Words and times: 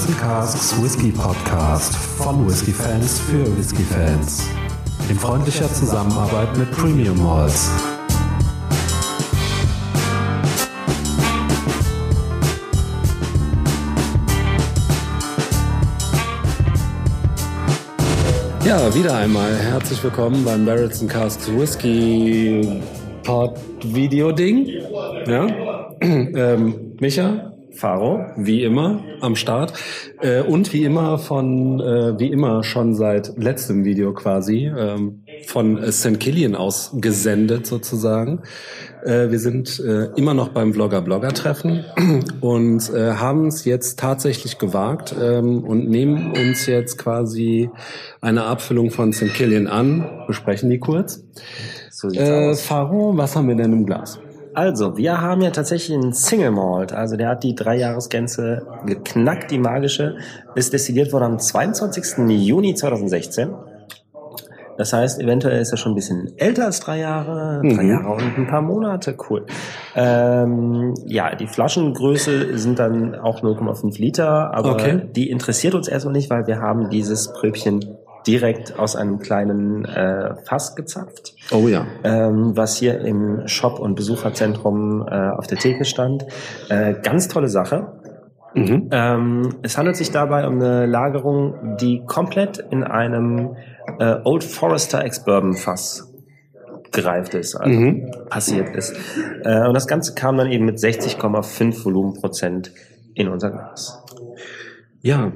Barrels 0.00 0.06
and 0.06 0.18
Casks 0.18 0.82
Whisky 0.82 1.12
Podcast 1.12 1.94
von 1.94 2.46
Whisky 2.46 2.72
Fans 2.72 3.20
für 3.20 3.44
Whisky 3.58 3.82
Fans. 3.82 4.48
In 5.10 5.16
freundlicher 5.16 5.70
Zusammenarbeit 5.72 6.56
mit 6.56 6.70
Premium 6.70 7.22
Malls. 7.22 7.70
Ja, 18.64 18.94
wieder 18.94 19.16
einmal 19.16 19.54
herzlich 19.54 20.02
willkommen 20.02 20.44
beim 20.44 20.64
Barrels 20.64 21.02
and 21.02 21.10
Casks 21.10 21.50
Whisky 21.52 22.80
Pod 23.22 23.58
Video 23.84 24.32
Ding. 24.32 24.66
Ja, 25.26 25.46
ähm, 26.00 26.96
Micha, 27.00 27.52
Faro, 27.80 28.26
wie 28.36 28.62
immer 28.62 29.02
am 29.22 29.36
Start 29.36 29.72
äh, 30.20 30.42
und 30.42 30.70
wie 30.74 30.84
immer 30.84 31.16
von 31.16 31.80
äh, 31.80 32.18
wie 32.18 32.30
immer 32.30 32.62
schon 32.62 32.94
seit 32.94 33.38
letztem 33.38 33.86
Video 33.86 34.12
quasi 34.12 34.66
ähm, 34.66 35.22
von 35.46 35.90
St. 35.90 36.20
Killian 36.20 36.54
aus 36.54 36.90
gesendet 37.00 37.66
sozusagen. 37.66 38.42
Äh, 39.02 39.30
wir 39.30 39.38
sind 39.38 39.80
äh, 39.80 40.10
immer 40.14 40.34
noch 40.34 40.48
beim 40.48 40.74
Vlogger-Blogger-Treffen 40.74 41.86
und 42.42 42.92
äh, 42.92 43.14
haben 43.14 43.46
es 43.46 43.64
jetzt 43.64 43.98
tatsächlich 43.98 44.58
gewagt 44.58 45.14
ähm, 45.18 45.64
und 45.64 45.88
nehmen 45.88 46.32
uns 46.32 46.66
jetzt 46.66 46.98
quasi 46.98 47.70
eine 48.20 48.44
Abfüllung 48.44 48.90
von 48.90 49.14
St. 49.14 49.32
Killian 49.32 49.66
an, 49.66 50.24
besprechen 50.26 50.68
die 50.68 50.80
kurz. 50.80 51.24
So 51.90 52.08
Äh. 52.08 52.54
Faro, 52.56 53.16
was 53.16 53.36
haben 53.36 53.48
wir 53.48 53.54
denn 53.54 53.72
im 53.72 53.86
Glas? 53.86 54.18
Also, 54.54 54.96
wir 54.96 55.20
haben 55.20 55.40
ja 55.42 55.50
tatsächlich 55.50 55.96
einen 55.96 56.12
Single 56.12 56.50
Malt. 56.50 56.92
Also, 56.92 57.16
der 57.16 57.28
hat 57.28 57.44
die 57.44 57.54
Dreijahresgrenze 57.54 58.66
geknackt, 58.86 59.50
die 59.50 59.58
magische. 59.58 60.16
Ist 60.54 60.72
destilliert 60.72 61.12
worden 61.12 61.24
am 61.24 61.38
22. 61.38 62.28
Juni 62.28 62.74
2016. 62.74 63.50
Das 64.78 64.94
heißt, 64.94 65.20
eventuell 65.20 65.60
ist 65.60 65.72
er 65.72 65.76
schon 65.76 65.92
ein 65.92 65.94
bisschen 65.94 66.32
älter 66.38 66.64
als 66.64 66.80
drei 66.80 67.00
Jahre. 67.00 67.60
Drei 67.62 67.82
Mhm. 67.82 67.90
Jahre 67.90 68.08
und 68.14 68.38
ein 68.38 68.46
paar 68.46 68.62
Monate. 68.62 69.14
Cool. 69.28 69.44
Ähm, 69.94 70.94
ja, 71.04 71.34
die 71.34 71.46
Flaschengröße 71.46 72.56
sind 72.56 72.78
dann 72.78 73.14
auch 73.14 73.42
0,5 73.42 73.98
Liter. 73.98 74.54
Aber 74.54 74.72
Okay. 74.72 75.02
die 75.14 75.28
interessiert 75.28 75.74
uns 75.74 75.86
erstmal 75.86 76.12
nicht, 76.14 76.30
weil 76.30 76.46
wir 76.46 76.60
haben 76.60 76.88
dieses 76.88 77.30
Pröbchen 77.32 77.84
direkt 78.26 78.78
aus 78.78 78.96
einem 78.96 79.18
kleinen 79.18 79.84
äh, 79.84 80.34
Fass 80.44 80.74
gezapft 80.76 81.34
Oh 81.52 81.68
ja. 81.68 81.86
ähm, 82.04 82.52
was 82.54 82.76
hier 82.76 83.00
im 83.00 83.42
Shop- 83.46 83.78
und 83.80 83.94
Besucherzentrum 83.94 85.06
äh, 85.10 85.30
auf 85.30 85.46
der 85.46 85.58
Theke 85.58 85.84
stand. 85.84 86.24
Äh, 86.68 86.94
ganz 87.02 87.28
tolle 87.28 87.48
Sache. 87.48 87.92
Mhm. 88.54 88.88
Ähm, 88.90 89.48
es 89.62 89.78
handelt 89.78 89.96
sich 89.96 90.10
dabei 90.10 90.46
um 90.46 90.54
eine 90.56 90.86
Lagerung, 90.86 91.76
die 91.80 92.02
komplett 92.06 92.58
in 92.70 92.82
einem 92.84 93.56
äh, 93.98 94.16
Old 94.24 94.42
Forester 94.44 95.04
Ex-Bourbon 95.04 95.54
Fass 95.54 96.06
gereift 96.92 97.34
ist, 97.34 97.54
also 97.54 97.70
Mhm. 97.78 98.10
passiert 98.28 98.74
ist. 98.74 98.94
Äh, 99.44 99.66
und 99.68 99.74
das 99.74 99.86
Ganze 99.86 100.14
kam 100.14 100.36
dann 100.36 100.50
eben 100.50 100.64
mit 100.64 100.78
60,5 100.78 101.84
Volumenprozent 101.84 102.72
in 103.14 103.28
unser 103.28 103.50
Glas. 103.50 104.02
Ja. 105.00 105.30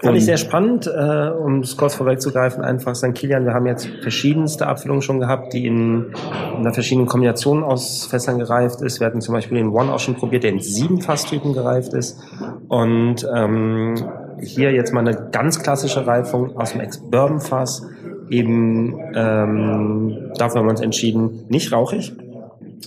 Fand 0.00 0.12
Und- 0.12 0.16
ich 0.16 0.24
sehr 0.26 0.36
spannend, 0.36 0.86
äh, 0.86 1.30
um 1.30 1.60
es 1.60 1.76
kurz 1.76 1.94
vorwegzugreifen, 1.94 2.62
einfach 2.62 2.94
St. 2.94 3.14
Kilian, 3.14 3.44
wir 3.44 3.54
haben 3.54 3.66
jetzt 3.66 3.88
verschiedenste 4.02 4.66
Abfüllungen 4.66 5.02
schon 5.02 5.20
gehabt, 5.20 5.52
die 5.54 5.66
in, 5.66 6.12
in 6.52 6.58
einer 6.58 6.74
verschiedenen 6.74 7.06
Kombination 7.06 7.64
aus 7.64 8.06
Fässern 8.06 8.38
gereift 8.38 8.82
ist. 8.82 9.00
Wir 9.00 9.06
hatten 9.06 9.20
zum 9.20 9.34
Beispiel 9.34 9.56
den 9.58 9.68
One 9.68 9.92
auch 9.92 9.98
schon 9.98 10.14
probiert, 10.14 10.42
der 10.44 10.50
in 10.50 10.60
sieben 10.60 11.00
Fasstypen 11.00 11.54
gereift 11.54 11.94
ist. 11.94 12.20
Und 12.68 13.26
ähm, 13.34 13.94
hier 14.40 14.72
jetzt 14.72 14.92
mal 14.92 15.00
eine 15.00 15.30
ganz 15.32 15.62
klassische 15.62 16.06
Reifung 16.06 16.56
aus 16.56 16.72
dem 16.72 16.82
Ex-Bourbon-Fass. 16.82 17.86
Eben 18.28 18.98
ähm, 19.14 20.30
dafür 20.36 20.60
haben 20.60 20.66
wir 20.66 20.70
uns 20.70 20.80
entschieden, 20.80 21.44
nicht 21.48 21.72
rauchig. 21.72 22.12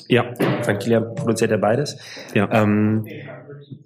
Ja. 0.07 0.25
St. 0.63 0.79
Kilian 0.79 1.15
produziert 1.15 1.51
ja 1.51 1.57
beides. 1.57 1.97
Ja. 2.35 2.47
Ähm, 2.51 3.05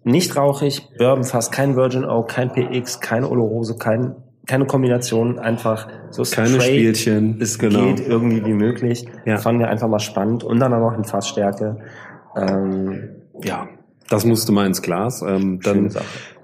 nicht 0.03 0.35
rauchig, 0.35 0.87
Bourbonfass, 0.97 1.51
kein 1.51 1.75
Virgin 1.75 2.05
Oak, 2.05 2.29
kein 2.29 2.51
PX, 2.51 2.99
keine 2.99 3.29
Oloroso, 3.29 3.75
kein, 3.75 4.15
keine 4.45 4.65
Kombination, 4.65 5.39
einfach 5.39 5.87
so 6.09 6.23
Keine 6.23 6.49
straight, 6.49 6.63
Spielchen. 6.97 7.37
Es 7.41 7.57
genau. 7.57 7.85
geht 7.85 8.07
irgendwie 8.07 8.45
wie 8.45 8.53
möglich. 8.53 9.05
Ja. 9.25 9.37
Fanden 9.37 9.61
wir 9.61 9.69
einfach 9.69 9.87
mal 9.87 9.99
spannend 9.99 10.43
und 10.43 10.59
dann 10.59 10.73
auch 10.73 10.91
noch 10.91 10.97
in 10.97 11.03
Fassstärke. 11.03 11.77
Ähm, 12.35 13.09
Ja. 13.43 13.67
Das 14.09 14.25
musste 14.25 14.51
mal 14.51 14.67
ins 14.67 14.81
Glas. 14.81 15.21
Ähm, 15.21 15.59
dann, 15.63 15.89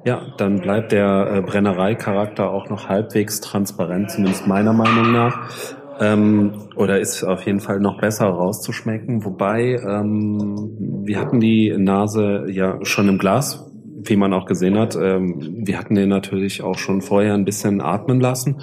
ja, 0.05 0.21
dann 0.37 0.61
bleibt 0.61 0.91
der 0.91 1.29
äh, 1.29 1.41
Brennereicharakter 1.41 2.49
auch 2.49 2.69
noch 2.69 2.87
halbwegs 2.87 3.41
transparent, 3.41 4.11
zumindest 4.11 4.47
meiner 4.47 4.73
Meinung 4.73 5.11
nach. 5.11 5.49
Ähm, 5.99 6.51
oder 6.75 6.99
ist 6.99 7.23
auf 7.23 7.45
jeden 7.45 7.59
Fall 7.59 7.79
noch 7.79 7.99
besser 7.99 8.27
rauszuschmecken. 8.27 9.25
Wobei, 9.25 9.75
ähm, 9.75 11.03
wir 11.03 11.19
hatten 11.19 11.39
die 11.39 11.75
Nase 11.77 12.45
ja 12.49 12.79
schon 12.83 13.09
im 13.09 13.17
Glas, 13.17 13.69
wie 14.03 14.15
man 14.15 14.33
auch 14.33 14.45
gesehen 14.45 14.77
hat. 14.77 14.95
Ähm, 14.95 15.63
wir 15.65 15.77
hatten 15.77 15.95
den 15.95 16.09
natürlich 16.09 16.63
auch 16.63 16.77
schon 16.77 17.01
vorher 17.01 17.33
ein 17.33 17.45
bisschen 17.45 17.81
atmen 17.81 18.19
lassen. 18.19 18.61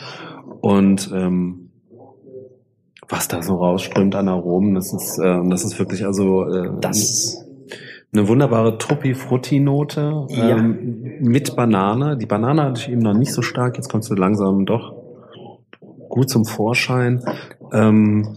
Und 0.60 1.10
ähm, 1.14 1.70
was 3.08 3.28
da 3.28 3.42
so 3.42 3.54
rausströmt 3.56 4.14
an 4.14 4.28
Aromen, 4.28 4.74
das 4.74 4.92
ist, 4.92 5.20
ähm, 5.22 5.50
das 5.50 5.64
ist 5.64 5.78
wirklich 5.78 6.04
also 6.06 6.44
äh, 6.48 6.70
Das 6.80 7.42
eine 8.12 8.28
wunderbare 8.28 8.78
Truppi-Frutti-Note 8.78 10.26
Ja. 10.30 10.56
ähm, 10.56 11.18
mit 11.20 11.54
Banane. 11.54 12.16
Die 12.16 12.26
Banane 12.26 12.62
hatte 12.62 12.80
ich 12.80 12.90
eben 12.90 13.02
noch 13.02 13.14
nicht 13.14 13.32
so 13.32 13.42
stark. 13.42 13.76
Jetzt 13.76 13.90
kommst 13.90 14.10
du 14.10 14.14
langsam 14.14 14.64
doch 14.64 15.05
gut 16.16 16.30
zum 16.30 16.44
Vorschein. 16.46 17.22
Ähm, 17.72 18.36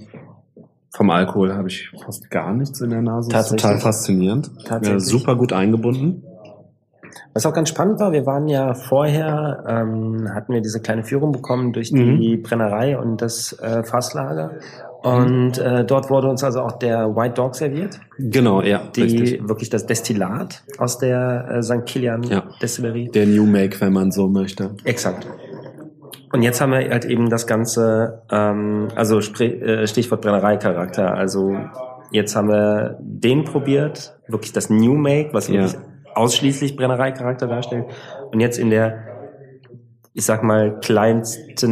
vom 0.91 1.09
Alkohol 1.11 1.53
habe 1.53 1.69
ich 1.69 1.89
fast 2.03 2.29
gar 2.29 2.53
nichts 2.53 2.81
in 2.81 2.89
der 2.89 3.01
Nase. 3.01 3.29
Tatsächlich? 3.29 3.61
total 3.61 3.79
faszinierend. 3.79 4.51
Tatsächlich? 4.65 5.05
Super 5.05 5.35
gut 5.37 5.53
eingebunden. 5.53 6.23
Was 7.33 7.45
auch 7.45 7.53
ganz 7.53 7.69
spannend 7.69 7.99
war, 7.99 8.11
wir 8.11 8.25
waren 8.25 8.47
ja 8.47 8.73
vorher, 8.73 9.63
ähm, 9.67 10.27
hatten 10.33 10.51
wir 10.53 10.61
diese 10.61 10.81
kleine 10.81 11.03
Führung 11.03 11.31
bekommen 11.31 11.73
durch 11.73 11.91
die 11.91 12.37
Brennerei 12.37 12.97
und 12.97 13.21
das 13.21 13.53
äh, 13.59 13.83
Fasslager. 13.83 14.51
Und 15.01 15.57
äh, 15.59 15.85
dort 15.85 16.09
wurde 16.09 16.27
uns 16.27 16.43
also 16.43 16.59
auch 16.61 16.73
der 16.73 17.15
White 17.15 17.35
Dog 17.35 17.55
serviert, 17.55 18.01
Genau, 18.17 18.61
ja, 18.61 18.81
die 18.93 19.03
richtig. 19.03 19.47
wirklich 19.47 19.69
das 19.69 19.85
Destillat 19.85 20.61
aus 20.77 20.97
der 20.97 21.47
äh, 21.49 21.63
St. 21.63 21.85
Kilian 21.85 22.23
Ja. 22.23 22.43
Destillerie. 22.61 23.09
Der 23.09 23.25
New 23.25 23.45
Make, 23.45 23.79
wenn 23.79 23.93
man 23.93 24.11
so 24.11 24.27
möchte. 24.27 24.71
Exakt. 24.83 25.25
Und 26.31 26.41
jetzt 26.43 26.61
haben 26.61 26.71
wir 26.71 26.87
halt 26.89 27.05
eben 27.05 27.29
das 27.29 27.47
Ganze, 27.47 28.21
ähm, 28.31 28.89
also 28.95 29.17
Spre- 29.17 29.61
äh, 29.61 29.87
Stichwort 29.87 30.21
Brennereicharakter. 30.21 31.13
Also 31.15 31.55
jetzt 32.11 32.35
haben 32.35 32.49
wir 32.49 32.97
den 33.01 33.45
probiert, 33.45 34.15
wirklich 34.27 34.53
das 34.53 34.69
New 34.69 34.93
Make, 34.95 35.29
was 35.33 35.47
Ja. 35.47 35.55
wirklich 35.63 35.75
ausschließlich 36.13 36.75
Brennereicharakter 36.75 37.47
darstellt. 37.47 37.85
Und 38.31 38.39
jetzt 38.41 38.59
in 38.59 38.69
der, 38.69 38.99
ich 40.13 40.25
sag 40.25 40.43
mal, 40.43 40.79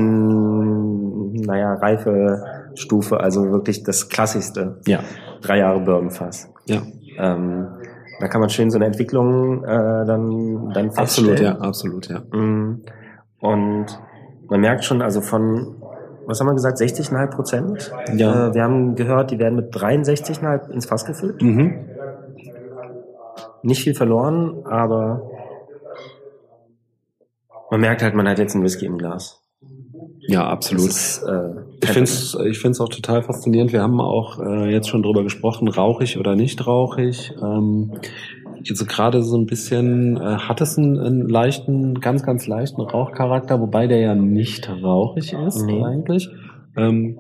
kleinsten, 0.08 1.32
naja, 1.42 1.74
Reifestufe, 1.74 3.20
also 3.20 3.52
wirklich 3.52 3.84
das 3.84 4.10
klassischste. 4.10 4.80
Ja, 4.88 5.00
Drei 5.42 5.60
Jahre 5.60 5.80
Bourbonfass. 5.82 6.52
ja. 6.66 6.82
Ähm, 7.20 7.68
da 8.20 8.28
kann 8.28 8.42
man 8.42 8.50
schön 8.50 8.70
so 8.72 8.78
eine 8.80 8.86
Entwicklung 8.88 9.64
äh, 9.64 9.68
dann, 9.68 10.72
dann 10.74 10.90
Absolut, 10.96 11.38
feststellen. 11.38 11.44
ja, 11.44 11.58
absolut, 11.60 12.08
ja. 12.10 12.20
Mm. 12.36 12.82
Und 13.40 13.86
man 14.50 14.62
merkt 14.62 14.84
schon, 14.84 15.02
also 15.02 15.22
von, 15.22 15.76
was 16.26 16.40
haben 16.40 16.48
wir 16.48 16.54
gesagt, 16.54 16.80
60,5 16.80 17.28
Prozent? 17.36 17.92
Ja. 18.16 18.50
Äh, 18.50 18.54
wir 18.54 18.64
haben 18.64 18.96
gehört, 18.96 19.32
die 19.32 19.40
werden 19.40 19.56
mit 19.56 19.74
63,5 19.74 20.70
ins 20.70 20.86
Fass 20.86 21.06
gefüllt. 21.06 21.42
Mhm. 21.42 21.86
Nicht 23.64 23.84
viel 23.84 23.96
verloren, 23.96 24.66
aber 24.66 25.30
man 27.70 27.82
merkt 27.82 28.02
halt, 28.02 28.16
man 28.16 28.28
hat 28.28 28.40
jetzt 28.40 28.56
einen 28.56 28.64
Whisky 28.64 28.86
im 28.86 28.98
Glas. 28.98 29.42
Ja, 30.20 30.46
absolut. 30.48 30.88
Ist, 30.88 31.24
äh, 31.24 31.52
Ich 31.82 31.90
finde 31.90 32.04
es 32.04 32.38
ich 32.46 32.60
find's 32.60 32.82
auch 32.82 32.90
total 32.90 33.24
faszinierend. 33.24 33.72
Wir 33.72 33.82
haben 33.82 34.00
auch 34.02 34.40
äh, 34.40 34.72
jetzt 34.72 34.90
schon 34.90 35.02
drüber 35.02 35.24
gesprochen, 35.24 35.68
rauchig 35.68 36.18
oder 36.18 36.36
nicht 36.36 36.68
rauchig. 36.68 37.34
Ähm, 37.42 37.94
jetzt 38.70 38.88
gerade 38.88 39.24
so 39.24 39.38
ein 39.38 39.46
bisschen, 39.46 40.18
äh, 40.18 40.38
hat 40.38 40.62
es 40.62 40.78
einen, 40.78 41.00
einen 41.00 41.30
leichten, 41.30 42.00
ganz, 42.00 42.24
ganz 42.24 42.48
leichten 42.48 42.82
Rauchcharakter, 42.82 43.60
wobei 43.60 43.88
der 43.88 44.00
ja 44.00 44.16
nicht 44.16 44.70
rauchig 44.70 45.34
ist 45.34 45.66
Nee. 45.66 45.84
eigentlich. 45.84 46.30
Ähm, 46.76 47.18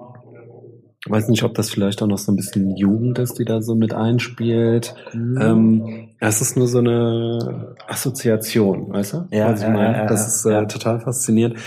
weiß 1.09 1.29
nicht, 1.29 1.43
ob 1.43 1.53
das 1.53 1.69
vielleicht 1.69 2.01
auch 2.01 2.07
noch 2.07 2.17
so 2.17 2.31
ein 2.31 2.35
bisschen 2.35 2.75
Jugend 2.75 3.19
ist, 3.19 3.39
die 3.39 3.45
da 3.45 3.61
so 3.61 3.75
mit 3.75 3.93
einspielt. 3.93 4.95
Mhm. 5.13 5.37
Ähm, 5.41 6.09
es 6.19 6.41
ist 6.41 6.57
nur 6.57 6.67
so 6.67 6.79
eine 6.79 7.75
Assoziation, 7.87 8.89
weißt 8.91 9.13
du? 9.13 9.27
Ja, 9.31 9.51
was 9.51 9.61
ich 9.61 9.67
ja, 9.67 9.73
meine? 9.73 9.93
ja, 9.93 10.03
ja, 10.03 10.05
das 10.07 10.27
ist 10.27 10.45
äh, 10.45 10.67
total 10.67 10.99
faszinierend. 10.99 11.57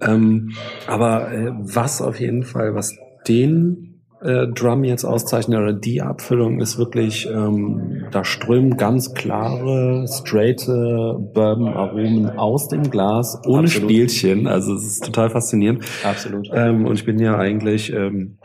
Ähm, 0.00 0.52
aber 0.86 1.32
äh, 1.32 1.52
was 1.58 2.00
auf 2.02 2.20
jeden 2.20 2.44
Fall, 2.44 2.74
was 2.74 2.96
den 3.26 3.87
äh, 4.20 4.48
Drum 4.48 4.84
jetzt 4.84 5.04
auszeichnet 5.04 5.58
oder 5.60 5.72
die 5.72 6.02
Abfüllung 6.02 6.60
ist 6.60 6.78
wirklich, 6.78 7.28
ähm, 7.30 8.06
da 8.10 8.24
strömen 8.24 8.76
ganz 8.76 9.14
klare, 9.14 10.06
straighte 10.08 11.16
Bourbon-Aromen 11.34 12.38
aus 12.38 12.68
dem 12.68 12.90
Glas, 12.90 13.40
ohne 13.46 13.64
Absolut. 13.64 13.90
Spielchen. 13.90 14.46
Also 14.46 14.74
es 14.74 14.86
ist 14.86 15.04
total 15.04 15.30
faszinierend. 15.30 15.84
Absolut. 16.02 16.50
Ähm, 16.52 16.86
und 16.86 16.94
ich 16.94 17.04
bin 17.04 17.18
ja 17.18 17.36
eigentlich, 17.38 17.92
ähm, 17.92 18.38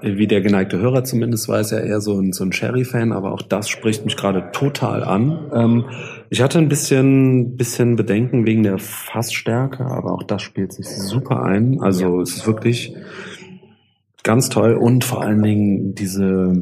wie 0.00 0.26
der 0.26 0.40
geneigte 0.40 0.78
Hörer 0.78 1.04
zumindest 1.04 1.48
weiß, 1.48 1.72
ja 1.72 1.80
eher 1.80 2.00
so 2.00 2.18
ein, 2.18 2.32
so 2.32 2.44
ein 2.44 2.52
Sherry-Fan, 2.52 3.12
aber 3.12 3.32
auch 3.32 3.42
das 3.42 3.68
spricht 3.68 4.04
mich 4.04 4.16
gerade 4.16 4.50
total 4.52 5.02
an. 5.04 5.50
Ähm, 5.52 5.84
ich 6.30 6.40
hatte 6.40 6.58
ein 6.58 6.68
bisschen, 6.68 7.56
bisschen 7.56 7.96
Bedenken 7.96 8.46
wegen 8.46 8.62
der 8.62 8.78
Fassstärke, 8.78 9.84
aber 9.84 10.12
auch 10.12 10.22
das 10.22 10.42
spielt 10.42 10.72
sich 10.72 10.86
super 10.86 11.42
ein. 11.42 11.80
Also 11.80 12.20
es 12.20 12.36
ist 12.36 12.46
wirklich 12.46 12.94
ganz 14.28 14.48
toll 14.50 14.74
und 14.74 15.04
vor 15.04 15.22
allen 15.22 15.42
Dingen 15.42 15.94
diese 15.94 16.52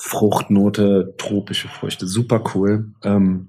Fruchtnote, 0.00 1.14
tropische 1.18 1.68
Früchte, 1.68 2.06
super 2.06 2.42
cool. 2.54 2.92
Ähm, 3.04 3.48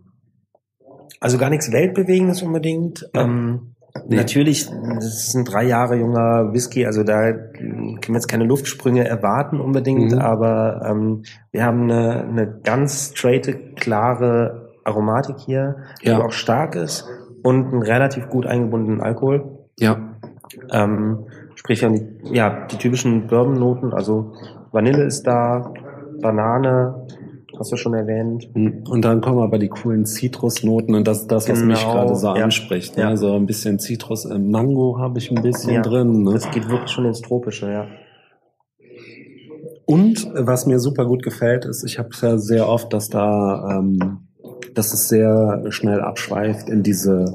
Also 1.22 1.38
gar 1.38 1.50
nichts 1.50 1.72
Weltbewegendes 1.72 2.42
unbedingt. 2.42 3.08
Ja. 3.14 3.22
Ähm, 3.24 3.76
Nee. 4.08 4.18
Natürlich, 4.18 4.70
das 4.70 5.28
ist 5.28 5.36
ein 5.36 5.46
drei 5.46 5.64
Jahre 5.66 5.96
junger 5.98 6.54
Whisky, 6.54 6.86
also 6.86 7.04
da 7.04 7.32
können 7.34 8.00
wir 8.08 8.14
jetzt 8.14 8.28
keine 8.28 8.46
Luftsprünge 8.46 9.06
erwarten 9.06 9.60
unbedingt, 9.60 10.12
Mhm. 10.12 10.20
aber 10.20 10.84
ähm, 10.88 11.24
wir 11.52 11.64
haben 11.66 11.84
eine, 11.92 12.24
eine 12.24 12.60
ganz 12.64 13.14
straighte, 13.16 13.56
klare 13.76 14.70
Aromatik 14.86 15.40
hier, 15.40 15.78
die 16.04 16.10
Ja. 16.10 16.20
auch 16.24 16.32
stark 16.32 16.76
ist 16.76 17.08
und 17.44 17.74
einen 17.74 17.82
relativ 17.82 18.30
gut 18.30 18.46
eingebundenen 18.46 19.02
Alkohol. 19.02 19.58
ja, 19.80 19.98
Ähm, 20.72 21.26
sprich, 21.60 21.82
wir 21.82 21.90
haben 21.90 21.96
die, 22.24 22.36
ja, 22.36 22.66
die 22.68 22.78
typischen 22.78 23.28
Bourbon-Noten, 23.28 23.94
also 23.94 24.32
Vanille 24.72 25.04
ist 25.04 25.24
da, 25.28 25.74
Banane, 26.22 27.06
hast 27.58 27.74
du 27.74 27.76
schon 27.76 27.94
erwähnt. 27.94 28.50
Und 28.56 29.02
dann 29.04 29.20
kommen 29.20 29.40
aber 29.40 29.60
die 29.60 29.68
coolen 29.68 30.06
Zitrusnoten 30.06 30.96
und 30.96 31.06
das 31.06 31.22
ist 31.22 31.28
das, 31.32 31.50
was 31.50 31.62
mich 31.62 31.82
Genau, 31.82 31.94
gerade 31.94 32.16
so 32.16 32.28
ja. 32.28 32.44
anspricht. 32.46 32.96
Ne? 32.96 33.04
Ja. 33.04 33.18
So 33.18 33.34
ein 33.36 33.46
bisschen 33.46 33.78
Zitrus, 33.80 34.24
äh, 34.24 34.40
Mango 34.40 34.98
habe 35.00 35.20
ich 35.20 35.30
ein 35.32 35.42
bisschen 35.42 35.74
Ja. 35.74 35.82
drin. 35.82 36.24
Ne? 36.24 36.32
Das 36.34 36.50
geht 36.52 36.70
wirklich 36.70 36.92
schon 36.92 37.06
ins 37.06 37.22
Tropische, 37.22 37.70
ja. 37.70 37.86
Und 39.86 40.32
was 40.36 40.66
mir 40.66 40.80
super 40.80 41.06
gut 41.06 41.24
gefällt, 41.24 41.66
ist, 41.66 41.84
ich 41.84 42.00
habe 42.00 42.10
es 42.14 42.22
ja 42.22 42.38
sehr 42.38 42.70
oft, 42.70 42.94
dass 42.94 43.10
da, 43.10 43.80
ähm, 43.80 44.20
dass 44.76 44.94
es 44.94 45.10
sehr 45.10 45.66
schnell 45.72 46.00
abschweift 46.00 46.70
in 46.70 46.84
diese 46.84 47.26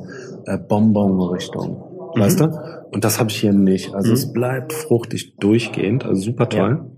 äh, 0.47 0.57
Bonbon-Richtung. 0.57 1.94
Mhm. 2.15 2.21
Weißt 2.21 2.41
du? 2.41 2.45
Und 2.93 3.05
das 3.05 3.19
habe 3.19 3.31
ich 3.31 3.37
hier 3.41 3.53
nicht. 3.53 3.95
Also 3.95 4.11
Mhm. 4.11 4.15
es 4.15 4.33
bleibt 4.33 4.73
fruchtig 4.73 5.37
durchgehend, 5.37 6.05
also 6.05 6.21
super 6.21 6.49
toll. 6.49 6.91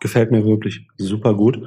Gefällt 0.00 0.30
mir 0.30 0.44
wirklich 0.44 0.86
super 0.96 1.34
gut. 1.34 1.60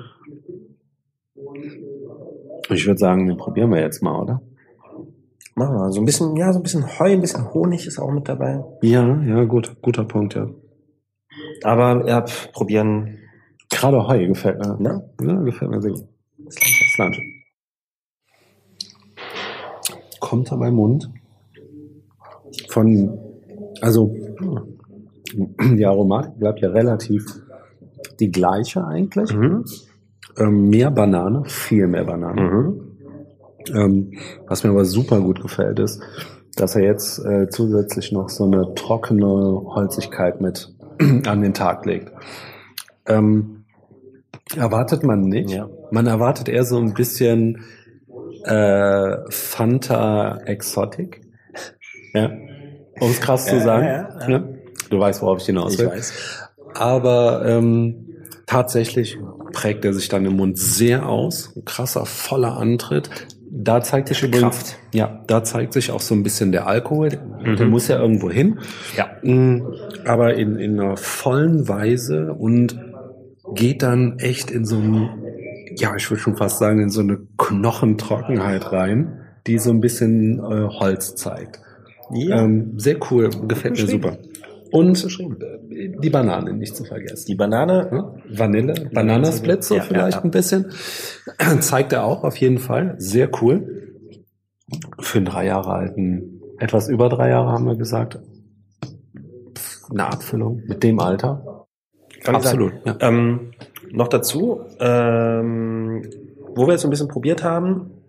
Ich 2.69 2.87
würde 2.87 2.97
sagen, 2.99 3.27
den 3.27 3.37
probieren 3.37 3.71
wir 3.71 3.81
jetzt 3.81 4.01
mal, 4.01 4.17
oder? 4.21 4.41
Machen 5.55 5.75
wir. 5.75 5.91
So 5.91 5.99
ein 5.99 6.05
bisschen, 6.05 6.35
ja, 6.37 6.53
so 6.53 6.59
ein 6.59 6.63
bisschen 6.63 6.85
Heu, 6.99 7.11
ein 7.11 7.19
bisschen 7.21 7.53
Honig 7.53 7.85
ist 7.85 7.99
auch 7.99 8.11
mit 8.11 8.29
dabei. 8.29 8.63
Ja, 8.81 9.21
ja, 9.23 9.43
gut, 9.43 9.75
guter 9.81 10.05
Punkt, 10.05 10.35
ja. 10.35 10.49
Aber 11.63 12.07
ja, 12.07 12.21
probieren. 12.53 13.17
Gerade 13.69 14.07
Heu 14.07 14.27
gefällt 14.27 14.59
mir. 14.59 14.77
Ne? 14.79 15.09
Ja, 15.21 15.35
gefällt 15.41 15.71
mir 15.71 15.81
sehr 15.81 15.91
gut. 15.91 16.07
Slange. 16.95 17.17
Kommt 20.19 20.51
aber 20.51 20.67
im 20.67 20.75
Mund 20.75 21.09
von, 22.69 23.17
also 23.81 24.15
die 25.75 25.85
Aromatik 25.85 26.39
bleibt 26.39 26.59
ja 26.61 26.69
relativ 26.69 27.25
die 28.19 28.31
gleiche 28.31 28.85
eigentlich. 28.85 29.33
Mhm. 29.33 29.65
Ähm, 30.37 30.69
mehr 30.69 30.91
Banane, 30.91 31.43
viel 31.45 31.87
mehr 31.87 32.05
Banane. 32.05 32.41
Mhm. 32.41 32.81
Ähm, 33.75 34.11
was 34.47 34.63
mir 34.63 34.71
aber 34.71 34.85
super 34.85 35.19
gut 35.21 35.41
gefällt, 35.41 35.79
ist, 35.79 36.01
dass 36.55 36.75
er 36.75 36.83
jetzt 36.83 37.19
äh, 37.25 37.47
zusätzlich 37.49 38.11
noch 38.11 38.29
so 38.29 38.45
eine 38.45 38.73
trockene 38.75 39.27
Holzigkeit 39.27 40.41
mit 40.41 40.73
an 41.25 41.41
den 41.41 41.53
Tag 41.53 41.85
legt. 41.85 42.11
Ähm, 43.05 43.65
erwartet 44.55 45.03
man 45.03 45.21
nicht. 45.21 45.51
Ja. 45.51 45.69
Man 45.91 46.07
erwartet 46.07 46.49
eher 46.49 46.63
so 46.63 46.77
ein 46.77 46.93
bisschen 46.93 47.63
äh, 48.43 49.17
Fanta 49.29 50.37
Exotic. 50.45 51.21
Ja. 52.13 52.29
Um 52.99 53.09
es 53.09 53.19
krass 53.21 53.45
zu 53.45 53.59
sagen. 53.61 53.85
ja, 53.85 54.09
ja. 54.21 54.29
Ja. 54.29 54.43
Du 54.89 54.99
weißt, 54.99 55.21
worauf 55.21 55.39
ich 55.39 55.45
hinaus 55.45 55.73
Ich 55.73 55.79
will. 55.79 55.87
weiß. 55.87 56.13
Aber 56.75 57.43
ähm, 57.45 58.07
tatsächlich 58.45 59.17
prägt 59.53 59.85
er 59.85 59.93
sich 59.93 60.09
dann 60.09 60.25
im 60.25 60.35
Mund 60.37 60.57
sehr 60.57 61.07
aus. 61.07 61.53
Ein 61.55 61.65
krasser, 61.65 62.05
voller 62.05 62.57
Antritt. 62.57 63.09
Da 63.53 63.81
zeigt 63.81 64.07
sich 64.07 64.23
übrigens, 64.23 64.41
Kraft. 64.57 64.77
ja, 64.93 65.23
da 65.27 65.43
zeigt 65.43 65.73
sich 65.73 65.91
auch 65.91 65.99
so 65.99 66.15
ein 66.15 66.23
bisschen 66.23 66.51
der 66.53 66.67
Alkohol. 66.67 67.09
Der 67.09 67.19
Mhm. 67.65 67.69
muss 67.69 67.87
ja 67.89 67.99
irgendwo 67.99 68.29
hin. 68.31 68.59
Ja. 68.95 69.09
Mm, 69.23 69.63
Aber 70.05 70.35
in, 70.35 70.55
in 70.55 70.79
einer 70.79 70.95
vollen 70.95 71.67
Weise 71.67 72.33
und 72.33 72.79
geht 73.53 73.83
dann 73.83 74.19
echt 74.19 74.51
in 74.51 74.63
so 74.63 74.77
ein, 74.77 75.09
ja, 75.75 75.95
ich 75.97 76.09
würde 76.09 76.21
schon 76.21 76.37
fast 76.37 76.59
sagen, 76.59 76.79
in 76.79 76.89
so 76.89 77.01
eine 77.01 77.17
Knochentrockenheit 77.37 78.71
rein, 78.71 79.19
die 79.47 79.57
so 79.57 79.69
ein 79.71 79.81
bisschen 79.81 80.39
äh, 80.39 80.67
Holz 80.69 81.15
zeigt. 81.15 81.59
Ja. 82.13 82.43
Ähm, 82.43 82.73
sehr 82.77 82.97
cool, 83.09 83.29
gefällt 83.47 83.79
mir 83.79 83.87
super. 83.87 84.17
Und 84.71 85.05
die 85.69 86.09
Banane 86.09 86.53
nicht 86.53 86.75
zu 86.75 86.85
vergessen. 86.85 87.25
Die 87.27 87.35
Banane. 87.35 87.89
Ja, 87.91 88.15
Vanille, 88.37 88.89
Bananasplit 88.93 89.63
so 89.63 89.75
Ja, 89.75 89.81
vielleicht 89.81 90.17
ja, 90.17 90.23
ein 90.23 90.31
bisschen. 90.31 90.71
Zeigt 91.59 91.91
er 91.91 92.05
auch 92.05 92.23
auf 92.23 92.37
jeden 92.37 92.57
Fall. 92.57 92.95
Sehr 92.97 93.29
cool. 93.41 93.97
Für 94.99 95.17
einen 95.17 95.25
drei 95.25 95.45
Jahre 95.45 95.73
alten, 95.73 96.41
etwas 96.57 96.87
über 96.87 97.09
drei 97.09 97.29
Jahre 97.29 97.51
haben 97.51 97.65
wir 97.65 97.75
gesagt. 97.75 98.19
Eine 99.89 100.07
Abfüllung 100.07 100.61
mit 100.67 100.83
dem 100.83 100.99
Alter. 100.99 101.67
Kann 102.23 102.35
Absolut. 102.35 102.73
Ähm, 103.01 103.51
noch 103.91 104.07
dazu, 104.07 104.61
ähm, 104.79 106.03
wo 106.55 106.67
wir 106.67 106.73
jetzt 106.73 106.81
so 106.81 106.87
ein 106.87 106.91
bisschen 106.91 107.09
probiert 107.09 107.43
haben, 107.43 108.00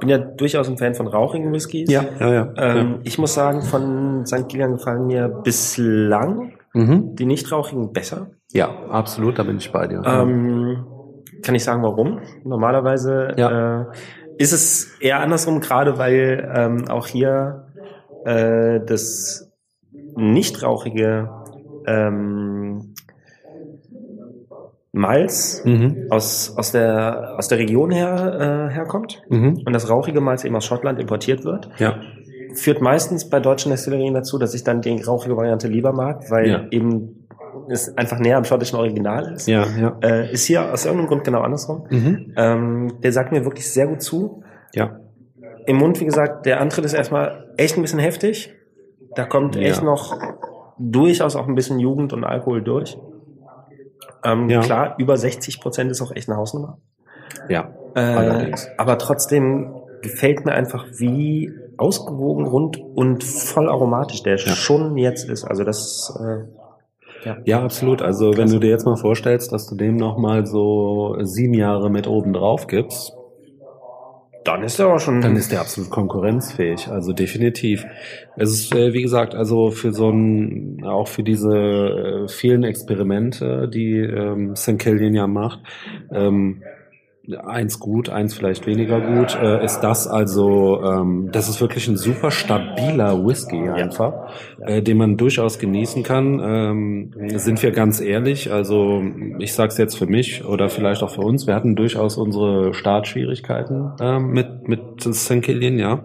bin 0.00 0.08
ja 0.08 0.18
durchaus 0.18 0.68
ein 0.68 0.76
Fan 0.78 0.94
von 0.94 1.06
rauchigen 1.06 1.52
Whiskys. 1.52 1.90
Ja, 1.90 2.04
ja, 2.20 2.32
ja. 2.32 2.52
Ähm, 2.56 3.00
Ich 3.04 3.18
muss 3.18 3.34
sagen, 3.34 3.62
von 3.62 4.24
St. 4.26 4.48
Kilian 4.48 4.72
gefallen 4.72 5.06
mir 5.06 5.28
bislang 5.28 6.52
ja. 6.74 6.80
Mhm. 6.82 7.14
die 7.16 7.26
nicht 7.26 7.50
rauchigen 7.52 7.92
besser. 7.92 8.28
ja, 8.52 8.68
absolut, 8.90 9.38
da 9.38 9.42
bin 9.42 9.58
ich 9.58 9.70
bei 9.72 9.86
dir. 9.86 10.02
Ähm, 10.06 10.84
kann 11.42 11.54
ich 11.54 11.64
sagen, 11.64 11.82
warum? 11.82 12.20
Normalerweise 12.44 13.34
Ja. 13.36 13.82
äh, 13.82 13.84
ist 14.38 14.52
es 14.52 14.98
eher 15.00 15.20
andersrum, 15.20 15.60
gerade 15.60 15.98
weil 15.98 16.50
ähm, 16.54 16.88
auch 16.88 17.06
hier 17.06 17.66
äh, 18.24 18.80
das 18.86 19.50
nicht 20.16 20.62
rauchige 20.62 21.28
ähm, 21.86 22.61
Malz 24.92 25.62
mhm. 25.64 26.06
aus, 26.10 26.54
aus, 26.56 26.72
der, 26.72 27.34
aus 27.38 27.48
der 27.48 27.58
Region 27.58 27.90
her, 27.90 28.68
äh, 28.70 28.74
herkommt 28.74 29.22
Mhm. 29.30 29.62
und 29.64 29.72
das 29.72 29.88
rauchige 29.88 30.20
Malz 30.20 30.44
eben 30.44 30.54
aus 30.54 30.66
Schottland 30.66 31.00
importiert 31.00 31.44
wird, 31.44 31.68
Ja, 31.78 31.96
führt 32.54 32.82
meistens 32.82 33.30
bei 33.30 33.40
deutschen 33.40 33.70
Destillerien 33.70 34.12
dazu, 34.12 34.38
dass 34.38 34.52
ich 34.52 34.62
dann 34.64 34.82
die 34.82 35.00
rauchige 35.00 35.34
Variante 35.36 35.66
lieber 35.68 35.92
mag, 35.92 36.30
weil 36.30 36.48
Ja. 36.48 36.64
eben 36.70 37.26
es 37.70 37.96
einfach 37.96 38.18
näher 38.18 38.36
am 38.36 38.44
schottischen 38.44 38.78
Original 38.78 39.32
ist. 39.32 39.46
ja, 39.48 39.64
ja. 39.80 39.96
Äh, 40.02 40.30
ist 40.32 40.44
hier 40.44 40.70
aus 40.72 40.84
irgendeinem 40.84 41.08
Grund 41.08 41.24
genau 41.24 41.40
andersrum. 41.40 41.84
Mhm. 41.88 42.32
Ähm, 42.36 42.92
der 43.02 43.12
sagt 43.12 43.32
mir 43.32 43.44
wirklich 43.44 43.70
sehr 43.72 43.86
gut 43.86 44.02
zu. 44.02 44.42
Ja, 44.74 44.98
Im 45.66 45.76
Mund, 45.76 46.00
wie 46.00 46.04
gesagt, 46.04 46.44
der 46.44 46.60
Antritt 46.60 46.84
ist 46.84 46.92
erstmal 46.92 47.46
echt 47.56 47.76
ein 47.76 47.82
bisschen 47.82 48.00
heftig. 48.00 48.52
Da 49.14 49.24
kommt 49.24 49.54
Ja. 49.54 49.62
echt 49.62 49.82
noch 49.82 50.18
durchaus 50.78 51.36
auch 51.36 51.46
ein 51.46 51.54
bisschen 51.54 51.78
Jugend 51.78 52.12
und 52.12 52.24
Alkohol 52.24 52.62
durch. 52.62 52.98
Ähm, 54.24 54.48
Ja. 54.48 54.60
Klar, 54.60 54.94
über 54.98 55.16
60 55.16 55.60
Prozent 55.60 55.90
ist 55.90 56.00
auch 56.02 56.12
echt 56.14 56.28
eine 56.28 56.36
Hausnummer. 56.38 56.78
ja. 57.48 57.70
Äh, 57.94 58.00
Allerdings. 58.00 58.68
aber 58.78 58.96
trotzdem 58.96 59.74
gefällt 60.00 60.46
mir 60.46 60.52
einfach, 60.52 60.86
wie 60.96 61.52
ausgewogen, 61.76 62.46
rund 62.46 62.78
und 62.78 63.22
voll 63.22 63.68
aromatisch 63.68 64.22
der 64.22 64.36
Ja. 64.36 64.54
schon 64.54 64.96
jetzt 64.96 65.28
ist. 65.28 65.44
Also 65.44 65.62
das, 65.64 66.12
äh, 66.18 67.26
ja. 67.28 67.36
Ja, 67.44 67.62
absolut. 67.62 68.00
Also 68.02 68.36
wenn 68.36 68.48
du 68.50 68.58
dir 68.58 68.70
jetzt 68.70 68.84
mal 68.86 68.96
vorstellst, 68.96 69.52
dass 69.52 69.66
du 69.66 69.76
dem 69.76 69.96
nochmal 69.96 70.46
so 70.46 71.16
sieben 71.20 71.54
Jahre 71.54 71.90
mit 71.90 72.06
oben 72.06 72.32
drauf 72.32 72.66
gibst, 72.66 73.14
Dann 74.44 74.62
ist 74.62 74.78
er 74.80 74.92
auch 74.92 74.98
schon. 74.98 75.20
dann 75.20 75.36
ist 75.36 75.52
der 75.52 75.60
absolut 75.60 75.90
konkurrenzfähig. 75.90 76.88
Also 76.88 77.12
definitiv. 77.12 77.84
Es 78.36 78.50
ist, 78.50 78.74
äh, 78.74 78.92
wie 78.92 79.02
gesagt, 79.02 79.34
also 79.34 79.70
für 79.70 79.92
so 79.92 80.10
ein, 80.10 80.82
auch 80.84 81.08
für 81.08 81.22
diese 81.22 81.54
äh, 81.54 82.28
vielen 82.28 82.64
Experimente, 82.64 83.68
die 83.68 83.98
ähm, 83.98 84.56
St. 84.56 84.78
Killian 84.78 85.14
ja 85.14 85.26
macht, 85.26 85.60
ähm, 86.10 86.62
eins 87.44 87.78
gut, 87.78 88.08
eins 88.08 88.34
vielleicht 88.34 88.66
weniger 88.66 89.00
gut, 89.00 89.36
äh, 89.40 89.64
ist 89.64 89.80
das 89.80 90.08
also, 90.08 90.82
ähm, 90.82 91.28
das 91.30 91.48
ist 91.48 91.60
wirklich 91.60 91.86
ein 91.86 91.96
super 91.96 92.30
stabiler 92.32 93.24
Whisky 93.24 93.68
einfach, 93.68 94.32
äh, 94.60 94.82
den 94.82 94.96
man 94.96 95.16
durchaus 95.16 95.58
genießen 95.58 96.02
kann. 96.02 96.40
Ähm, 96.42 97.38
sind 97.38 97.62
wir 97.62 97.70
ganz 97.70 98.00
ehrlich, 98.00 98.52
also 98.52 99.02
ich 99.38 99.54
sag's 99.54 99.78
jetzt 99.78 99.96
für 99.96 100.06
mich 100.06 100.44
oder 100.44 100.68
vielleicht 100.68 101.02
auch 101.02 101.10
für 101.10 101.20
uns, 101.20 101.46
wir 101.46 101.54
hatten 101.54 101.76
durchaus 101.76 102.16
unsere 102.16 102.74
Startschwierigkeiten 102.74 103.92
äh, 104.00 104.18
mit, 104.18 104.66
mit 104.66 104.80
St. 105.00 105.42
Killian, 105.42 105.78
ja. 105.78 106.02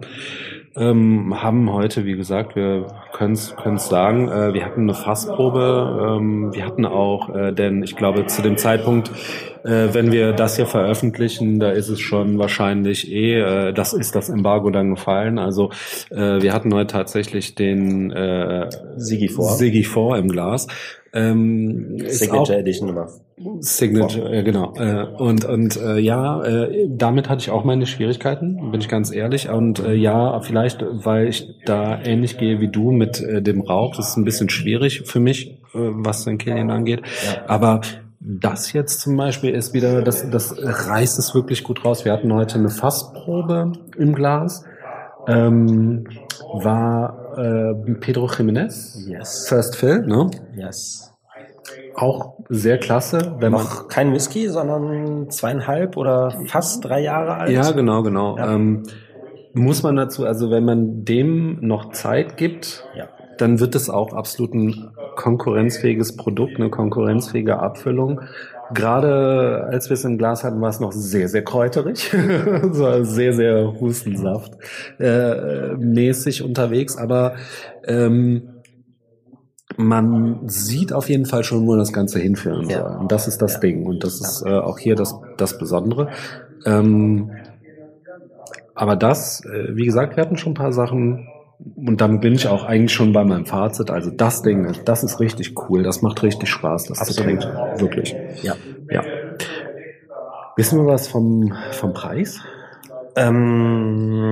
Ähm, 0.76 1.42
haben 1.42 1.72
heute, 1.72 2.04
wie 2.04 2.14
gesagt, 2.14 2.54
wir 2.54 2.86
können 3.12 3.32
es 3.32 3.54
sagen, 3.88 4.28
äh, 4.28 4.54
wir 4.54 4.64
hatten 4.64 4.82
eine 4.82 4.94
Fassprobe, 4.94 6.18
ähm, 6.20 6.54
wir 6.54 6.64
hatten 6.64 6.86
auch, 6.86 7.34
äh, 7.34 7.52
denn 7.52 7.82
ich 7.82 7.96
glaube 7.96 8.26
zu 8.26 8.42
dem 8.42 8.56
Zeitpunkt, 8.56 9.10
äh, 9.64 9.92
wenn 9.92 10.12
wir 10.12 10.32
das 10.32 10.56
hier 10.56 10.66
veröffentlichen, 10.66 11.60
da 11.60 11.70
ist 11.70 11.88
es 11.88 12.00
schon 12.00 12.38
wahrscheinlich 12.38 13.10
eh, 13.10 13.40
äh, 13.40 13.72
das 13.72 13.92
ist 13.92 14.14
das 14.14 14.28
Embargo 14.28 14.70
dann 14.70 14.90
gefallen. 14.90 15.38
Also 15.38 15.70
äh, 16.10 16.40
wir 16.42 16.52
hatten 16.52 16.72
heute 16.74 16.92
tatsächlich 16.92 17.54
den 17.54 18.10
äh, 18.10 18.68
Sigi 18.96 19.28
vor. 19.28 19.50
Sigi 19.52 19.84
vor 19.84 20.16
im 20.16 20.28
Glas. 20.28 20.66
Ähm, 21.12 21.98
Signature 22.06 22.58
Edition 22.58 22.88
Nummer. 22.88 23.08
Signature, 23.60 24.32
äh, 24.32 24.42
genau. 24.42 24.74
Äh, 24.76 25.04
und 25.04 25.44
und 25.44 25.76
äh, 25.76 25.98
ja, 25.98 26.42
äh, 26.42 26.86
damit 26.88 27.28
hatte 27.28 27.40
ich 27.40 27.50
auch 27.50 27.64
meine 27.64 27.86
Schwierigkeiten, 27.86 28.70
bin 28.70 28.80
ich 28.80 28.88
ganz 28.88 29.12
ehrlich. 29.12 29.48
Und 29.48 29.78
äh, 29.78 29.94
ja, 29.94 30.40
vielleicht, 30.40 30.84
weil 30.90 31.28
ich 31.28 31.48
da 31.64 32.00
ähnlich 32.02 32.36
gehe 32.36 32.60
wie 32.60 32.68
du 32.68 32.90
mit 32.90 33.20
äh, 33.20 33.40
dem 33.40 33.60
Rauch, 33.60 33.96
das 33.96 34.10
ist 34.10 34.16
ein 34.16 34.24
bisschen 34.24 34.50
schwierig 34.50 35.02
für 35.06 35.20
mich, 35.20 35.50
äh, 35.50 35.54
was 35.74 36.24
den 36.24 36.38
Killian 36.38 36.70
angeht. 36.70 37.02
Ja. 37.24 37.42
Aber 37.46 37.80
das 38.30 38.74
jetzt 38.74 39.00
zum 39.00 39.16
Beispiel 39.16 39.54
ist 39.54 39.72
wieder, 39.72 40.02
das, 40.02 40.28
das 40.28 40.54
reißt 40.58 41.18
es 41.18 41.34
wirklich 41.34 41.64
gut 41.64 41.82
raus. 41.82 42.04
Wir 42.04 42.12
hatten 42.12 42.30
heute 42.34 42.56
eine 42.56 42.68
Fassprobe 42.68 43.72
im 43.96 44.14
Glas. 44.14 44.64
Ähm, 45.26 46.06
war 46.52 47.38
äh, 47.38 47.94
Pedro 47.94 48.26
Jiménez. 48.26 49.08
Yes. 49.08 49.48
First 49.48 49.76
Fill, 49.76 50.02
ne? 50.06 50.30
Yes. 50.54 51.10
Auch 51.94 52.34
sehr 52.50 52.76
klasse. 52.78 53.36
Wenn 53.38 53.52
Noch 53.52 53.80
man, 53.80 53.88
kein 53.88 54.12
Whisky, 54.12 54.48
sondern 54.48 55.30
zweieinhalb 55.30 55.96
oder 55.96 56.30
fast 56.46 56.84
drei 56.84 57.00
Jahre 57.00 57.34
alt. 57.34 57.50
Ja, 57.50 57.70
genau, 57.70 58.02
genau. 58.02 58.36
Ja. 58.36 58.54
Ähm, 58.54 58.82
muss 59.58 59.82
man 59.82 59.96
dazu, 59.96 60.24
also 60.24 60.50
wenn 60.50 60.64
man 60.64 61.04
dem 61.04 61.58
noch 61.60 61.92
Zeit 61.92 62.36
gibt, 62.36 62.84
ja. 62.96 63.08
dann 63.38 63.60
wird 63.60 63.74
es 63.74 63.90
auch 63.90 64.12
absolut 64.12 64.54
ein 64.54 64.90
konkurrenzfähiges 65.16 66.16
Produkt, 66.16 66.56
eine 66.56 66.70
konkurrenzfähige 66.70 67.58
Abfüllung. 67.58 68.20
Gerade 68.72 69.66
als 69.70 69.88
wir 69.88 69.94
es 69.94 70.04
im 70.04 70.18
Glas 70.18 70.44
hatten, 70.44 70.60
war 70.60 70.68
es 70.68 70.80
noch 70.80 70.92
sehr, 70.92 71.28
sehr 71.28 71.42
kräuterig. 71.42 72.10
so 72.72 73.04
sehr, 73.04 73.32
sehr 73.32 73.80
Hustensaft 73.80 74.52
äh, 74.98 75.74
mäßig 75.76 76.42
unterwegs. 76.42 76.96
Aber 76.98 77.36
ähm, 77.84 78.58
man 79.76 80.48
sieht 80.48 80.92
auf 80.92 81.08
jeden 81.08 81.24
Fall 81.24 81.44
schon, 81.44 81.66
wo 81.66 81.76
das 81.76 81.92
Ganze 81.92 82.18
hinführen 82.18 82.68
soll. 82.68 82.96
Und 83.00 83.12
das 83.12 83.28
ist 83.28 83.40
das. 83.40 83.60
Ding. 83.60 83.86
Und 83.86 84.04
das 84.04 84.20
ist 84.20 84.44
äh, 84.44 84.50
auch 84.50 84.78
hier 84.78 84.94
das, 84.94 85.18
das 85.36 85.56
Besondere. 85.58 86.08
Ähm, 86.66 87.30
aber 88.78 88.96
das, 88.96 89.44
äh, 89.44 89.76
wie 89.76 89.84
gesagt, 89.84 90.16
wir 90.16 90.22
hatten 90.22 90.36
schon 90.36 90.52
ein 90.52 90.54
paar 90.54 90.72
Sachen, 90.72 91.28
und 91.76 92.00
damit 92.00 92.20
bin 92.20 92.34
ich 92.34 92.46
auch 92.46 92.64
eigentlich 92.64 92.92
schon 92.92 93.12
bei 93.12 93.24
meinem 93.24 93.44
Fazit. 93.44 93.90
Also 93.90 94.12
das 94.12 94.42
Ding, 94.42 94.72
das 94.84 95.02
ist 95.02 95.18
richtig 95.18 95.54
cool. 95.68 95.82
Das 95.82 96.02
macht 96.02 96.22
richtig 96.22 96.48
Spaß, 96.48 96.84
das 96.84 97.00
Absolut. 97.00 97.16
zu 97.16 97.24
trinken. 97.24 97.48
Wirklich. 97.80 98.14
Ja. 98.42 98.54
Ja. 98.90 99.02
Wissen 100.56 100.78
wir 100.78 100.86
was 100.86 101.08
vom, 101.08 101.52
vom 101.72 101.92
Preis? 101.92 102.40
Ähm, 103.16 104.28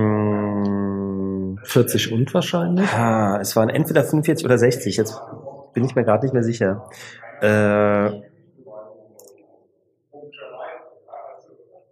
40 1.63 2.13
und 2.13 2.33
wahrscheinlich? 2.33 2.89
Ah, 2.93 3.39
es 3.41 3.57
waren 3.57 3.69
entweder 3.69 4.05
45 4.05 4.45
oder 4.45 4.57
60. 4.57 4.95
Jetzt 4.95 5.21
bin 5.73 5.83
ich 5.83 5.95
mir 5.95 6.05
gerade 6.05 6.25
nicht 6.25 6.33
mehr 6.33 6.43
sicher. 6.43 6.85
Äh, 7.41 8.26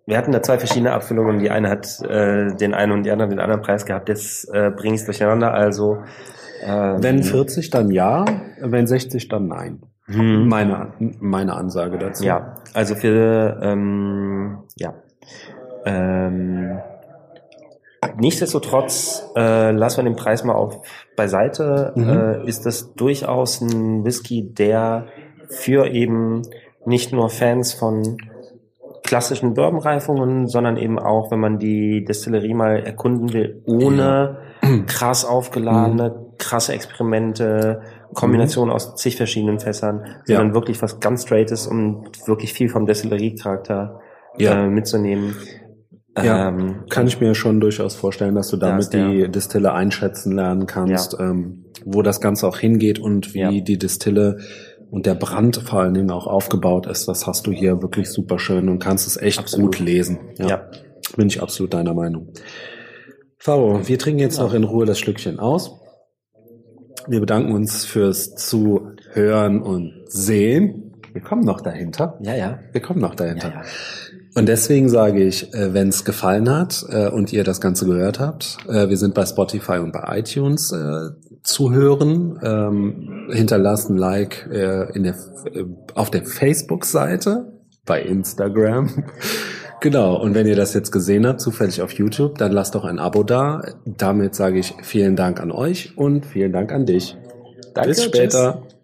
wir 0.05 0.17
hatten 0.17 0.31
da 0.31 0.41
zwei 0.41 0.57
verschiedene 0.57 0.91
Abfüllungen. 0.91 1.39
Die 1.39 1.49
eine 1.49 1.69
hat 1.69 2.01
äh, 2.01 2.55
den 2.55 2.73
einen 2.73 2.91
und 2.91 3.03
die 3.03 3.11
andere 3.11 3.29
den 3.29 3.39
anderen 3.39 3.61
Preis 3.61 3.85
gehabt. 3.85 4.09
Jetzt 4.09 4.47
äh, 4.53 4.71
bringe 4.71 4.95
ich 4.95 5.01
es 5.01 5.05
durcheinander. 5.05 5.53
Also 5.53 5.97
äh, 6.63 6.67
wenn 6.69 7.23
40 7.23 7.69
dann 7.69 7.91
ja, 7.91 8.25
wenn 8.61 8.87
60 8.87 9.27
dann 9.27 9.47
nein. 9.47 9.81
Hm. 10.07 10.47
Meine 10.47 10.93
meine 11.19 11.55
Ansage 11.55 11.97
dazu. 11.97 12.23
Ja, 12.23 12.57
also 12.73 12.95
für 12.95 13.59
ähm, 13.61 14.59
ja. 14.75 14.93
Ähm, 15.85 16.79
Nichtsdestotrotz 18.17 19.31
äh, 19.35 19.71
lassen 19.71 19.97
wir 19.97 20.03
den 20.03 20.15
Preis 20.15 20.43
mal 20.43 20.53
auf 20.53 20.81
beiseite. 21.15 21.91
Mhm. 21.95 22.09
Äh, 22.09 22.47
ist 22.47 22.65
das 22.65 22.93
durchaus 22.93 23.61
ein 23.61 24.05
Whisky, 24.05 24.53
der 24.53 25.07
für 25.49 25.87
eben 25.87 26.43
nicht 26.85 27.11
nur 27.11 27.29
Fans 27.29 27.73
von 27.73 28.17
klassischen 29.05 29.53
Bourbon-Reifungen, 29.53 30.47
sondern 30.47 30.77
eben 30.77 30.97
auch, 30.97 31.31
wenn 31.31 31.39
man 31.39 31.59
die 31.59 32.03
Destillerie 32.03 32.55
mal 32.55 32.79
erkunden 32.79 33.31
will, 33.33 33.61
ohne 33.65 34.39
ja. 34.63 34.83
krass 34.87 35.25
aufgeladene, 35.25 36.09
mhm. 36.09 36.37
krasse 36.37 36.73
Experimente, 36.73 37.81
Kombinationen 38.13 38.69
mhm. 38.69 38.75
aus 38.75 38.95
zig 38.95 39.15
verschiedenen 39.15 39.59
Fässern, 39.59 40.05
sondern 40.25 40.49
ja. 40.49 40.53
wirklich 40.53 40.81
was 40.81 40.99
ganz 40.99 41.23
straightes, 41.23 41.67
um 41.67 42.05
wirklich 42.25 42.51
viel 42.53 42.67
vom 42.67 42.85
Destillerie-Charakter 42.87 43.99
ja. 44.37 44.65
äh, 44.65 44.69
mitzunehmen. 44.69 45.35
Ja, 46.17 46.47
ähm, 46.47 46.85
kann 46.89 47.07
ich 47.07 47.19
mir 47.19 47.35
schon 47.35 47.59
durchaus 47.59 47.93
vorstellen, 47.93 48.35
dass 48.35 48.47
du 48.47 48.55
damit 48.55 48.93
die 48.93 49.29
Distille 49.29 49.73
einschätzen 49.73 50.33
lernen 50.33 50.65
kannst, 50.65 51.17
ähm, 51.19 51.65
wo 51.83 52.01
das 52.01 52.21
Ganze 52.21 52.47
auch 52.47 52.57
hingeht 52.57 52.99
und 52.99 53.33
wie 53.33 53.61
die 53.61 53.77
Distille 53.77 54.37
und 54.91 55.05
der 55.05 55.15
Brand 55.15 55.57
vor 55.57 55.81
allen 55.81 55.93
Dingen 55.93 56.11
auch 56.11 56.27
aufgebaut 56.27 56.87
ist, 56.87 57.07
das 57.07 57.27
hast 57.27 57.47
du 57.47 57.51
hier 57.51 57.81
wirklich 57.81 58.09
super 58.09 58.39
schön 58.39 58.69
und 58.69 58.79
kannst 58.79 59.07
es 59.07 59.17
echt 59.17 59.39
absolut. 59.39 59.77
gut 59.77 59.85
lesen. 59.85 60.19
Ja, 60.37 60.47
ja. 60.47 60.69
Bin 61.15 61.27
ich 61.27 61.41
absolut 61.41 61.73
deiner 61.73 61.93
Meinung. 61.93 62.29
Faro, 63.37 63.87
wir 63.87 63.99
trinken 63.99 64.19
jetzt 64.19 64.37
ja. 64.37 64.43
noch 64.43 64.53
in 64.53 64.63
Ruhe 64.63 64.85
das 64.85 64.99
Schlückchen 64.99 65.39
aus. 65.39 65.79
Wir 67.07 67.19
bedanken 67.19 67.51
uns 67.51 67.85
fürs 67.85 68.35
Zuhören 68.35 69.61
und 69.61 70.03
Sehen. 70.07 70.93
Wir 71.13 71.21
kommen 71.21 71.43
noch 71.43 71.61
dahinter. 71.61 72.17
Ja, 72.21 72.35
ja. 72.35 72.59
Wir 72.71 72.81
kommen 72.81 72.99
noch 72.99 73.15
dahinter. 73.15 73.49
Ja, 73.49 73.55
ja. 73.55 73.61
Und 74.37 74.49
deswegen 74.49 74.89
sage 74.89 75.23
ich, 75.23 75.53
äh, 75.53 75.73
wenn 75.73 75.87
es 75.87 76.03
gefallen 76.03 76.49
hat 76.49 76.85
äh, 76.89 77.07
und 77.07 77.31
ihr 77.31 77.45
das 77.45 77.61
Ganze 77.61 77.85
gehört 77.85 78.19
habt, 78.19 78.57
äh, 78.67 78.89
wir 78.89 78.97
sind 78.97 79.13
bei 79.13 79.25
Spotify 79.25 79.77
und 79.77 79.93
bei 79.93 80.19
iTunes 80.19 80.73
zu 81.45 81.71
hören. 81.71 82.39
Ähm, 82.43 83.29
hinterlasst 83.31 83.89
ein 83.89 83.97
Like 83.97 84.47
in 84.93 85.03
der, 85.03 85.15
auf 85.93 86.11
der 86.11 86.25
Facebook-Seite, 86.25 87.53
bei 87.85 88.01
Instagram. 88.01 89.03
genau, 89.79 90.19
und 90.21 90.33
wenn 90.33 90.47
ihr 90.47 90.55
das 90.55 90.73
jetzt 90.73 90.91
gesehen 90.91 91.25
habt, 91.27 91.39
zufällig 91.39 91.81
auf 91.81 91.91
YouTube, 91.91 92.37
dann 92.37 92.51
lasst 92.51 92.75
doch 92.75 92.83
ein 92.83 92.99
Abo 92.99 93.23
da. 93.23 93.63
Damit 93.85 94.35
sage 94.35 94.59
ich 94.59 94.73
vielen 94.81 95.15
Dank 95.15 95.39
an 95.39 95.51
euch 95.51 95.97
und 95.97 96.25
vielen 96.25 96.51
Dank 96.51 96.71
an 96.71 96.85
dich. 96.85 97.15
Danke, 97.73 97.89
Bis 97.89 98.03
später. 98.03 98.61
Tschüss. 98.63 98.74